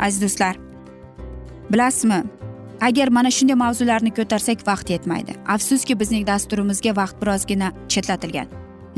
Aziz 0.00 0.22
do'stlar 0.22 0.56
bilasizmi 1.72 2.20
agar 2.80 3.08
mana 3.08 3.30
shunday 3.30 3.56
mavzularni 3.64 4.14
ko'tarsak 4.18 4.66
vaqt 4.66 4.90
yetmaydi. 4.90 5.32
Afsuski 5.54 6.00
bizning 6.00 6.26
dasturimizga 6.26 6.96
vaqt 6.96 7.16
birozgina 7.22 7.72
chetlatilgan. 7.88 8.46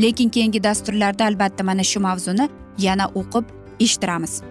Lekin 0.03 0.29
keyingi 0.29 0.65
dasturlarda 0.65 1.25
albatta 1.25 1.65
mana 1.65 1.85
shu 1.85 2.01
mavzuni 2.01 2.49
yana 2.79 3.07
o'qib 3.21 3.45
eshittiramiz. 3.81 4.43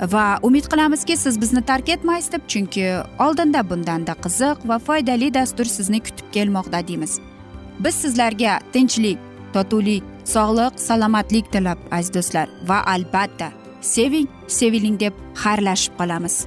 Va 0.00 0.38
umid 0.42 0.68
qilamizki 0.72 1.16
siz 1.16 1.40
bizni 1.40 1.62
tark 1.62 1.88
etmaysiz 1.88 2.32
deb 2.32 2.48
chunki 2.48 2.84
oldinda 3.18 3.62
bundanda 3.70 4.14
qiziq 4.24 4.68
va 4.68 4.78
foydali 4.78 5.34
dastur 5.34 5.64
sizni 5.64 6.00
kutib 6.00 6.32
kelmoqda 6.32 6.88
deymiz. 6.88 7.20
Biz 7.78 7.94
sizlarga 7.94 8.58
tinchlik 8.72 9.18
totuvlik 9.52 10.02
sog'lik 10.24 10.80
salomatlik 10.80 11.52
tilab 11.52 11.78
aziz 11.90 12.14
do'stlar. 12.14 12.48
Va 12.68 12.82
albatta 12.94 13.52
seving 13.80 14.28
seviling 14.48 15.00
deb 15.00 15.14
xayrlashib 15.42 15.96
qolamiz. 15.98 16.46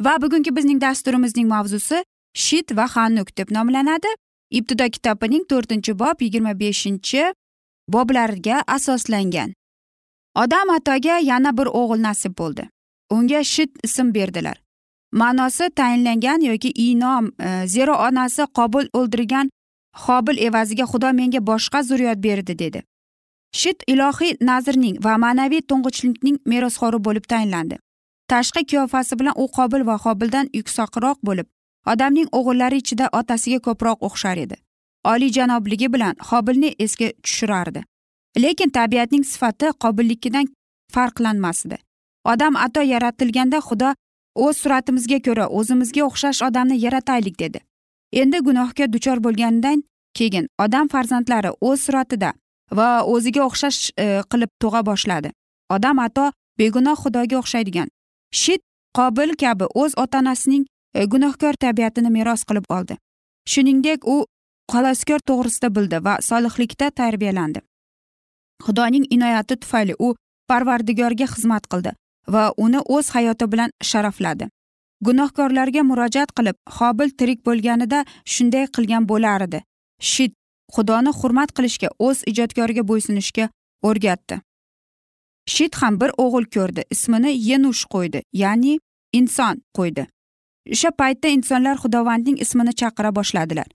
Va 0.00 0.22
bugungi 0.22 0.56
bizning 0.56 0.80
dasturimizning 0.80 1.48
mavzusi 1.48 2.04
shit 2.34 2.76
va 2.76 2.86
hanuk 2.94 3.36
deb 3.36 3.50
nomlanadi. 3.50 4.08
Ibtido 4.50 4.86
kitobining 4.94 5.44
to'rtinchi 5.50 5.98
bob 5.98 6.20
yigirma 6.22 6.52
beshinchi 6.60 7.32
boblarga 7.88 8.62
asoslangan. 8.66 9.52
Odam 10.42 10.70
atoga 10.70 11.18
yana 11.18 11.56
bir 11.58 11.66
o'g'il 11.80 12.02
nasib 12.02 12.38
bo'ldi. 12.38 12.68
Unga 13.10 13.44
shit 13.44 13.70
ism 13.84 14.14
berdilar. 14.14 14.62
Ma'nosi 15.12 15.70
tayinlangan 15.70 16.40
yoki 16.40 16.70
inom 16.70 17.30
e, 17.40 17.66
zero 17.66 17.94
onasi 18.08 18.42
qobil 18.58 18.88
o'ldirgan 18.92 19.50
hobil 20.04 20.38
evaziga 20.38 20.84
xudo 20.92 21.12
menga 21.12 21.40
boshqa 21.46 21.82
zurriyot 21.82 22.22
berdi 22.22 22.58
dedi. 22.58 22.82
Shit 23.52 23.82
ilohiy 23.86 24.36
nazrning 24.40 24.96
va 25.04 25.16
ma'naviy 25.24 25.62
to'ng'ichlikning 25.70 26.38
merosxo'ri 26.52 26.98
bo'lib 27.06 27.24
tayinlandi. 27.32 27.78
Tashqi 28.32 28.62
qiyofasi 28.70 29.18
bilan 29.20 29.34
u 29.42 29.46
qobil 29.56 29.86
va 29.88 29.96
hobildan 30.04 30.46
yuksoqroq 30.58 31.18
bo'lib 31.28 31.46
odamning 31.92 32.28
o'g'illari 32.38 32.76
ichida 32.82 33.08
otasiga 33.12 33.58
ko'proq 33.66 33.98
o'xshar 34.08 34.36
edi. 34.44 34.56
Oliyjanobligi 35.12 35.92
bilan 35.94 36.14
hobilni 36.30 36.74
esga 36.78 37.08
tushirardi. 37.24 37.82
Lekin 38.44 38.70
tabiatning 38.70 39.24
sifati 39.24 39.66
qobilligidan 39.84 40.46
farqlanmasdi. 40.94 41.76
Odam 42.32 42.56
ato 42.66 42.82
yaratilganda 42.92 43.58
xudo 43.68 43.94
o'z 44.46 44.56
suratimizga 44.62 45.18
ko'ra 45.26 45.46
o'zimizga 45.58 46.02
o'xshash 46.08 46.42
odamni 46.48 46.76
yarataylik 46.86 47.38
dedi. 47.38 47.60
Endi 48.12 48.38
gunohga 48.48 48.92
duchor 48.92 49.22
bo'lgandan 49.26 49.84
keyin 50.18 50.48
odam 50.64 50.88
farzandlari 50.88 51.50
o'z 51.68 51.86
suratida 51.86 52.32
va 52.78 52.88
o'ziga 53.14 53.42
o'xshash 53.48 53.80
e, 54.04 54.06
qilib 54.30 54.50
tug'a 54.62 54.82
boshladi. 54.90 55.30
Odam 55.76 55.98
ato 56.06 56.30
begunoh 56.58 56.98
xudoga 57.04 57.38
o'xshaydigan 57.42 57.88
shit 58.32 58.62
qobil 58.98 59.34
kabi 59.42 59.66
o'z 59.74 59.92
ota 59.96 60.18
onasining 60.18 60.64
e, 60.94 61.04
gunohkor 61.04 61.54
tabiatini 61.64 62.10
meros 62.10 62.44
qilib 62.48 62.66
oldi. 62.76 62.96
Shuningdek 63.52 64.06
u 64.14 64.16
xaloskor 64.72 65.20
to'g'risida 65.28 65.68
bildi 65.76 66.04
va 66.06 66.18
solihlikda 66.28 66.90
tarbiyalandi. 66.90 67.60
Xudoning 68.64 69.04
inoyati 69.10 69.56
tufayli 69.62 69.94
u 69.98 70.14
parvardigorga 70.48 71.26
xizmat 71.34 71.66
qildi 71.72 71.92
va 72.34 72.44
uni 72.56 72.80
o'z 72.96 73.10
hayoti 73.16 73.52
bilan 73.52 73.70
sharafladi. 73.90 74.48
Gunohkorlarga 75.06 75.82
murojaat 75.90 76.32
qilib 76.38 76.56
hobil 76.78 77.10
tirik 77.18 77.44
bo'lganida 77.46 78.04
shunday 78.34 78.66
qilgan 78.76 79.08
bo'lar 79.10 79.44
edi. 79.48 79.60
Shit 80.00 80.32
xudoni 80.74 81.12
hurmat 81.20 81.52
qilishga 81.56 81.88
o'z 82.08 82.24
ijodkoriga 82.32 82.82
bo'ysunishga 82.90 83.48
o'rgatdi. 83.88 84.40
Shit 85.54 85.74
ham 85.80 86.00
bir 86.00 86.10
o'g'il 86.24 86.46
ko'rdi 86.56 86.82
ismini 86.90 87.32
yenush 87.48 87.84
qo'ydi 87.94 88.22
ya'ni 88.42 88.78
inson 89.18 89.62
qo'ydi. 89.78 90.06
O'sha 90.74 90.90
paytda 91.00 91.28
insonlar 91.36 91.76
xudovandning 91.82 92.40
ismini 92.44 92.72
chaqira 92.80 93.10
boshladilar. 93.18 93.68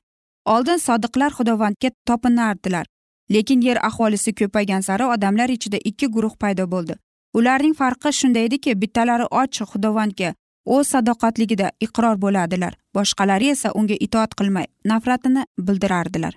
Oldin 0.46 0.80
sodiqlar 0.88 1.32
xudovandga 1.38 1.90
topinardilar 2.08 2.86
lekin 3.34 3.62
yer 3.62 3.78
aholisi 3.90 4.34
ko'paygan 4.40 4.82
sari 4.88 5.06
odamlar 5.16 5.50
ichida 5.50 5.78
ikki 5.90 6.08
guruh 6.16 6.36
paydo 6.44 6.66
bo'ldi. 6.74 6.96
Ularning 7.34 7.76
farqi 7.82 8.12
shunda 8.20 8.40
ediki 8.48 8.76
bittalari 8.82 9.26
ochiq 9.42 9.68
xudovandga 9.74 10.34
o'z 10.66 10.88
sadoqatligida 10.94 11.68
iqror 11.86 12.18
bo'ladilar 12.24 12.74
boshqalari 12.96 13.52
esa 13.56 13.72
unga 13.80 13.98
itoat 14.06 14.36
qilmay 14.40 14.66
nafratini 14.92 15.44
bildirardilar. 15.68 16.34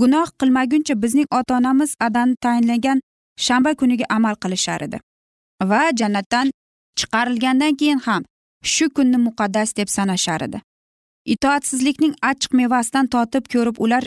Gunoh 0.00 0.28
qilmaguncha 0.40 0.94
bizning 1.02 1.26
ota 1.38 1.56
onamiz 1.56 1.96
adani 2.06 2.36
tayinlagan 2.44 3.00
shanba 3.38 3.74
kuniga 3.74 4.04
amal 4.08 4.34
qilishar 4.42 4.82
edi. 4.82 4.98
Va 5.70 5.82
jannatdan 6.00 6.50
chiqarilgandan 6.98 7.76
keyin 7.80 8.00
ham 8.06 8.22
shu 8.64 8.90
kunni 8.96 9.18
muqaddas 9.26 9.76
deb 9.76 9.88
sanashar 9.88 10.42
edi. 10.48 10.60
Itoatsizlikning 11.34 12.14
achchiq 12.30 12.52
mevasidan 12.60 13.06
totib 13.14 13.44
ko'rib 13.52 13.76
ular 13.84 14.04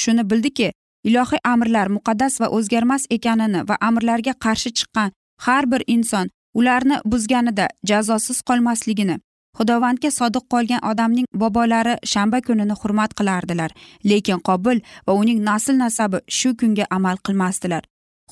shuni 0.00 0.24
bildiki 0.30 0.72
ilohiy 1.08 1.40
amrlar 1.52 1.88
muqaddas 1.96 2.40
va 2.40 2.48
o'zgarmas 2.56 3.06
ekanini 3.16 3.60
va 3.68 3.76
amrlarga 3.88 4.34
qarshi 4.44 4.70
chiqqan 4.78 5.10
har 5.46 5.64
bir 5.72 5.82
inson 5.86 6.26
ularni 6.54 6.96
buzganida 7.12 7.66
jazosiz 7.90 8.38
qolmasligini 8.48 9.16
xudovandga 9.58 10.10
sodiq 10.18 10.44
qolgan 10.52 10.82
odamning 10.90 11.26
bobolari 11.42 11.94
shanba 12.12 12.38
kunini 12.46 12.74
hurmat 12.80 13.14
qilardilar 13.18 13.70
lekin 14.10 14.40
qobil 14.48 14.78
va 15.06 15.12
uning 15.20 15.38
nasl 15.48 15.74
nasabi 15.84 16.18
shu 16.38 16.56
kunga 16.60 16.84
amal 16.96 17.16
qilmasdilar. 17.26 17.82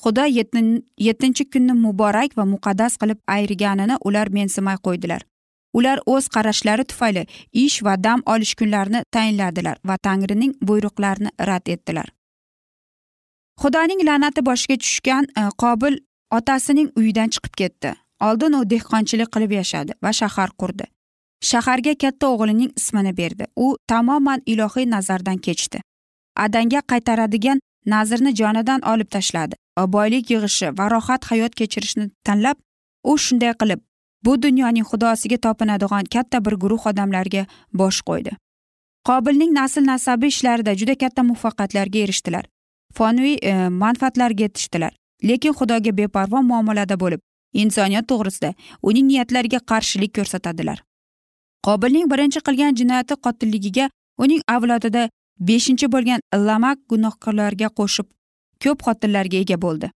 Xudo 0.03 0.25
yettinchi 1.07 1.49
kunni 1.53 1.73
muborak 1.85 2.37
va 2.37 2.45
muqaddas 2.53 2.97
qilib 3.01 3.19
ayirganini 3.35 3.95
ular 4.07 4.27
mensimay 4.37 4.77
qo'ydilar. 4.85 5.21
Ular 5.77 5.99
o'z 6.05 6.27
qarashlari 6.35 6.83
tufayli 6.91 7.23
ish 7.53 7.83
va 7.85 7.95
dam 8.03 8.21
olish 8.33 8.53
kunlarini 8.59 9.01
tayinladilar 9.15 9.77
va 9.87 9.97
tangrining 9.97 10.53
buyruqlarini 10.67 11.31
rad 11.49 11.67
etdilar. 11.75 12.07
Xudoning 13.61 14.01
la'nati 14.07 14.41
boshiga 14.49 14.77
tushgan 14.83 15.23
e, 15.39 15.43
qobil 15.63 15.97
otasining 16.37 16.89
uyidan 16.99 17.29
chiqib 17.33 17.53
ketdi. 17.61 17.93
Oldin 18.27 18.53
u 18.59 18.61
dehqonchilik 18.69 19.29
qilib 19.33 19.51
yashadi 19.59 19.91
va 20.03 20.11
shahar 20.19 20.49
qurdi. 20.61 20.85
Shaharga 21.49 21.93
katta 22.03 22.29
o'g'lining 22.33 22.71
ismini 22.79 23.13
berdi. 23.17 23.45
U 23.55 23.77
tamoman 23.87 24.41
ilohiy 24.45 24.89
nazardan 24.89 25.37
kechdi. 25.37 25.81
Adanga 26.45 26.81
qaytaradigan 26.91 27.59
nazrni 27.93 28.35
jonidan 28.39 28.81
olib 28.91 29.09
tashladi. 29.15 29.55
Va 29.77 29.85
boylik 29.95 30.31
yig'ishi 30.33 30.71
va 30.79 30.89
rohat 30.93 31.25
hayot 31.31 31.53
kechirishni 31.59 32.09
tanlab 32.27 32.57
u 33.03 33.17
shunday 33.25 33.53
qilib 33.61 33.81
bu 34.25 34.41
dunyoning 34.41 34.85
xudosiga 34.91 35.37
topinadigan 35.45 36.05
katta 36.15 36.45
bir 36.45 36.53
guruh 36.63 36.87
odamlarga 36.91 37.45
bosh 37.73 38.01
qo'ydi. 38.09 38.31
Qobilning 39.07 39.51
nasl 39.59 39.83
nasabi 39.91 40.27
ishlarida 40.33 40.73
juda 40.79 40.95
katta 41.03 41.23
muvaffaqiyatlarga 41.29 41.99
erishdilar. 42.05 42.45
Fonuviy 42.97 43.37
e, 43.41 43.69
manfaatlarga 43.83 44.43
yetishdilar. 44.47 44.93
Lekin 45.23 45.53
xudoga 45.59 45.91
beparvo 45.97 46.41
muomalada 46.49 46.99
bo'lib 47.03 47.21
insoniyat 47.53 48.07
to'g'risida 48.11 48.53
uning 48.89 49.07
niyatlariga 49.11 49.59
qarshilik 49.71 50.13
ko'rsatadilar. 50.17 50.83
Qobilning 51.67 52.09
birinchi 52.11 52.39
qilgan 52.47 52.75
jinoyati 52.79 53.15
qotilligiga 53.25 53.89
uning 54.23 54.41
avlodida 54.55 55.09
beshinchi 55.39 55.87
bo'lgan 55.93 56.19
lamak 56.47 56.77
gunohkorlarga 56.91 57.69
qo'shib 57.79 58.07
ko'p 58.63 58.83
xotinlarga 58.87 59.37
ega 59.43 59.57
bo'ldi. 59.65 59.87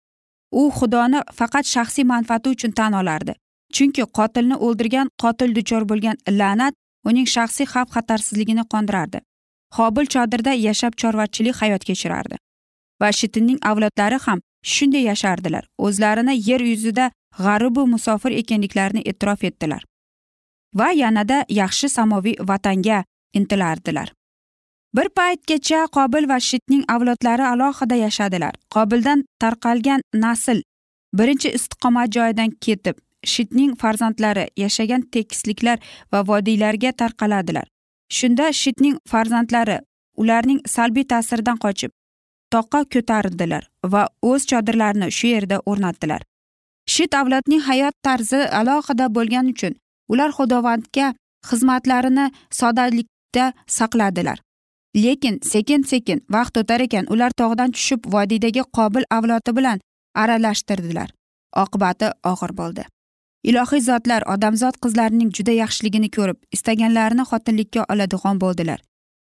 U 0.60 0.70
xudoni 0.78 1.20
faqat 1.38 1.64
shaxsiy 1.74 2.04
manfaati 2.12 2.48
uchun 2.54 2.72
tan 2.78 2.92
olardi 3.00 3.34
chunki 3.74 4.04
qotilni 4.18 4.56
o'ldirgan 4.66 5.08
qotil 5.22 5.54
duchor 5.58 5.82
bo'lgan 5.90 6.16
la'nat 6.40 6.74
uning 7.08 7.26
shaxsiy 7.34 7.66
xavf 7.72 7.88
xatarsizligini 7.96 8.64
qondirardi. 8.72 9.18
Hobil 9.76 10.06
chodirda 10.14 10.52
yashab 10.68 10.92
chorvachilik 11.00 11.56
hayot 11.62 11.84
kechirardi 11.88 12.36
va 13.00 13.08
shitinning 13.18 13.58
avlodlari 13.70 14.18
ham 14.26 14.38
shunday 14.74 15.04
yashardilar. 15.10 15.64
O'zlarini 15.78 16.34
yer 16.48 16.60
yuzida 16.60 17.10
g'aribu 17.44 17.86
musofir 17.94 18.32
ekanliklarini 18.42 19.02
e'tirof 19.10 19.44
etdilar 19.48 19.82
va 20.74 20.88
yanada 21.02 21.44
yaxshi 21.48 21.88
samoviy 21.88 22.36
vatanga 22.50 23.04
intilardilar. 23.38 24.12
Bir 24.96 25.08
paytgacha 25.18 25.86
qobil 25.96 26.28
va 26.28 26.38
shitning 26.48 26.84
avlodlari 26.94 27.44
alohida 27.52 27.96
yashadilar. 28.06 28.54
Qobildan 28.74 29.24
tarqalgan 29.42 30.00
nasl 30.14 30.58
birinchi 31.18 31.48
istiqomat 31.58 32.12
joyidan 32.16 32.50
ketib 32.66 32.96
shitning 33.32 33.72
farzandlari 33.82 34.44
yashagan 34.56 35.02
tekisliklar 35.14 35.78
va 36.12 36.20
vodiylarga 36.30 36.92
tarqaladilar. 36.92 37.66
Shunda 38.18 38.52
shitning 38.62 38.96
farzandlari 39.12 39.78
ularning 40.16 40.60
salbiy 40.74 41.06
ta'siridan 41.12 41.58
qochib 41.64 41.92
toqqa 42.54 42.80
ko'tarildilar 42.94 43.64
va 43.92 44.02
o'z 44.30 44.46
chodirlarini 44.50 45.08
shu 45.18 45.26
yerda 45.34 45.58
o'rnatdilar. 45.70 46.22
Shit 46.92 47.14
avlodning 47.14 47.62
hayot 47.68 47.94
tarzi 48.06 48.40
alohida 48.60 49.06
bo'lgani 49.16 49.50
uchun 49.54 49.74
ular 50.12 50.30
xudovandga 50.38 51.06
xizmatlarini 51.50 52.26
soddalikda 52.60 53.52
saqladilar. 53.78 54.38
Lekin 54.96 55.38
sekin 55.42 55.82
sekin 55.82 56.20
vaqt 56.32 56.56
o'tar 56.56 56.80
ekan 56.80 57.06
ular 57.12 57.30
tog'dan 57.30 57.72
tushib 57.76 58.00
vodiydagi 58.14 58.62
qobil 58.76 59.04
avlodi 59.10 59.56
bilan 59.56 59.80
aralashtirdilar. 60.14 61.08
Oqibati 61.56 62.08
og'ir 62.32 62.52
bo'ldi. 62.60 62.84
Ilohiy 63.50 63.80
zotlar 63.80 64.22
odamzod 64.34 64.76
qizlarining 64.84 65.30
juda 65.36 65.52
yaxshiligini 65.62 66.08
ko'rib 66.16 66.38
istaganlarini 66.56 67.24
xotinlikka 67.30 67.86
oladigan 67.92 68.40
bo'ldilar. 68.44 68.80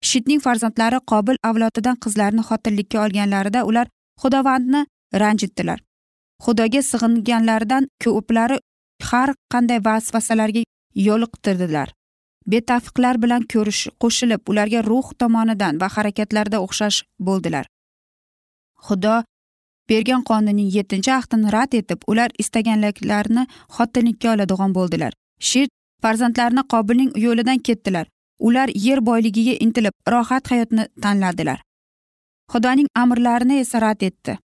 Shitning 0.09 0.41
farzandlari 0.45 0.99
qobil 1.11 1.37
avlodidan 1.49 1.97
qizlarni 2.05 2.43
xotinlikka 2.49 3.03
olganlarida 3.05 3.65
ular 3.69 3.87
xudovandni 4.21 4.85
ranjitdilar. 5.23 5.79
Xudoga 6.45 6.81
sig'inganlaridan 6.91 7.87
ko'plari 8.03 8.57
har 9.09 9.29
qanday 9.53 9.79
vasvasalarga 9.87 10.63
yo'liqtirdilar. 11.07 11.96
Betafiqlar 12.53 13.15
bilan 13.23 13.43
ko'rish 13.53 13.81
qo'shilib 14.01 14.41
ularga 14.51 14.83
ruh 14.89 15.07
tomonidan 15.21 15.81
va 15.81 15.87
harakatlarda 15.95 16.57
o'xshash 16.65 16.99
bo'ldilar. 17.27 17.65
Xudo 18.87 19.15
bergan 19.89 20.23
qonunning 20.29 20.69
yettinchi 20.77 21.11
ahdini 21.19 21.51
rad 21.55 21.73
etib 21.79 21.99
ular 22.11 22.29
istaganliklarini 22.43 23.43
xotinlikka 23.75 24.33
oladigan 24.35 24.75
bo'ldilar. 24.77 25.11
Shit 25.49 25.69
farzandlarini 26.03 26.63
qobilning 26.73 27.11
yo'lidan 27.25 27.59
ketdilar. 27.67 28.05
Ular 28.47 28.69
yer 28.87 28.99
boyligiga 29.09 29.55
intilib 29.65 29.95
rohat 30.13 30.51
hayotni 30.51 30.83
tanladilar. 31.03 31.59
Xudoning 32.51 32.87
amrlarini 33.03 33.59
esa 33.63 33.81
rad 33.81 34.01
etdi. 34.09 34.37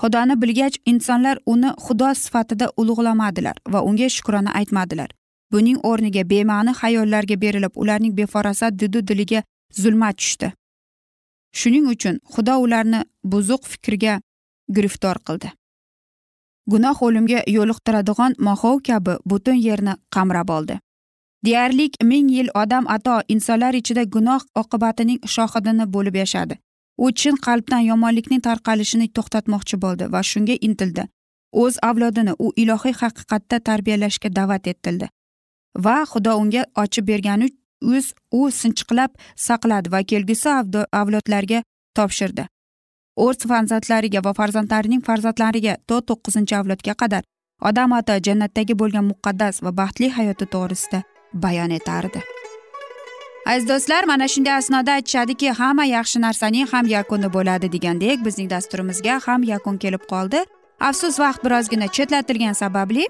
Xudoni 0.00 0.34
bilgach 0.42 0.76
insonlar 0.92 1.36
uni 1.52 1.70
xudo 1.84 2.08
sifatida 2.22 2.66
ulug'lamadilar 2.80 3.56
va 3.72 3.80
unga 3.88 4.08
shukrona 4.16 4.50
aytmadilar. 4.60 5.10
Buning 5.52 5.78
o'rniga 5.90 6.22
bema'ni 6.30 6.72
xayollarga 6.80 7.36
berilib 7.40 7.74
ularning 7.82 8.14
befarosat 8.16 8.78
didu 8.80 9.00
diliga 9.08 9.42
zulmat 9.82 10.16
tushdi. 10.18 10.52
Shuning 11.58 11.86
uchun 11.94 12.18
xudo 12.32 12.54
ularni 12.64 13.00
buzuq 13.32 13.62
fikrga 13.72 14.20
giriftor 14.74 15.16
qildi. 15.26 15.52
Gunoh 16.72 17.02
o'limga 17.06 17.40
yo'liqtiradigan 17.56 18.36
mahov 18.48 18.76
kabi 18.88 19.14
butun 19.30 19.58
yerni 19.66 19.94
qamrab 20.14 20.48
oldi. 20.56 20.78
Deyarli 21.44 21.90
ming 22.10 22.30
yil 22.36 22.48
odam 22.62 22.84
ato 22.96 23.16
insonlar 23.34 23.74
ichida 23.80 24.04
gunoh 24.14 24.42
oqibatining 24.62 25.20
shohidini 25.34 25.86
bo'lib 25.94 26.16
yashadi. 26.22 26.54
U 27.04 27.10
chin 27.20 27.36
qalbdan 27.46 27.82
yomonlikning 27.90 28.42
tarqalishini 28.48 29.06
to'xtatmoqchi 29.16 29.76
bo'ldi 29.84 30.04
va 30.14 30.20
shunga 30.30 30.56
intildi. 30.68 31.04
O'z 31.62 31.74
avlodini 31.88 32.32
u 32.44 32.46
ilohiy 32.62 32.94
haqiqatda 33.02 33.56
tarbiyalashga 33.68 34.28
da'vat 34.38 34.66
etildi 34.72 35.06
va 35.84 36.04
xudo 36.12 36.36
unga 36.42 36.62
ochib 36.82 37.06
bergani 37.10 37.48
o'z 37.92 38.12
u 38.32 38.50
sinchiqlab 38.60 39.10
saqladi 39.46 39.92
va 39.94 40.02
kelgusi 40.10 40.48
avlodlarga 41.00 41.62
topshirdi. 41.96 42.46
O'z 43.16 43.48
farzandlariga 43.50 44.20
va 44.24 44.32
farzandlarining 44.40 45.02
farzandlariga 45.08 45.76
to 45.88 46.00
to'qqizinchi 46.08 46.54
avlodga 46.60 46.94
qadar 47.02 47.22
odam 47.68 47.92
ato 47.98 48.16
jannatdagi 48.26 48.74
bo'lgan 48.80 49.06
muqaddas 49.12 49.62
va 49.64 49.72
baxtli 49.80 50.10
hayoti 50.16 50.46
to'g'risida 50.54 51.02
bayon 51.44 51.70
etardi. 51.78 52.20
Aziz 53.46 53.68
do'stlar 53.68 54.04
mana 54.10 54.26
shunday 54.28 54.56
asnoda 54.60 54.92
aytishadiki 54.98 55.50
hamma 55.60 55.84
yaxshi 55.96 56.18
narsaning 56.26 56.66
ham 56.72 56.86
yakuni 56.96 57.28
bo'ladi 57.36 57.72
degandek 57.74 58.24
bizning 58.26 58.48
dasturimizga 58.54 59.20
ham 59.26 59.42
yakun 59.52 59.76
kelib 59.84 60.04
qoldi. 60.12 60.40
Afsus 60.88 61.18
vaqt 61.24 61.44
birozgina 61.44 61.86
chetlatilgani 61.96 62.54
sababli 62.54 63.04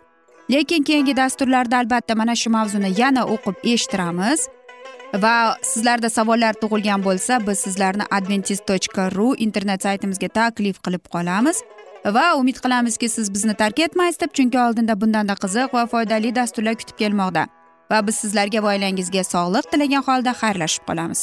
lekin 0.50 0.82
keyingi 0.82 1.16
dasturlarda 1.16 1.78
albatta 1.78 2.14
mana 2.14 2.34
shu 2.36 2.50
mavzuni 2.50 2.90
yana 3.00 3.22
o'qib 3.34 3.56
eshittiramiz. 3.72 4.48
Va 5.24 5.56
sizlarda 5.62 6.10
savollar 6.10 6.54
tug'ilgan 6.62 7.04
bo'lsa 7.06 7.38
biz 7.46 7.58
sizlarni 7.66 8.04
adventis 8.10 8.60
tochka 8.68 9.10
ru 9.16 9.28
internet 9.46 9.82
saytimizga 9.86 10.28
taklif 10.28 10.80
qilib 10.84 11.04
qolamiz. 11.14 11.62
Va 12.16 12.26
umid 12.40 12.58
qilamizki 12.64 13.08
siz 13.08 13.34
bizni 13.34 13.54
tark 13.54 13.78
etmaysiz 13.86 14.20
deb 14.20 14.34
chunki 14.36 14.58
oldinda 14.66 15.00
bundanda 15.00 15.34
qiziq 15.44 15.74
va 15.78 15.86
foydali 15.92 16.34
dasturlar 16.34 16.74
kutib 16.80 16.98
kelmoqda. 17.02 17.46
Va 17.90 18.06
biz 18.06 18.22
sizlarga 18.22 18.62
va 18.62 18.74
oilangizga 18.74 19.24
sog'liq 19.32 19.72
tilagan 19.72 20.06
holda 20.08 20.32
xayrlashib 20.42 20.84
qolamiz. 20.90 21.22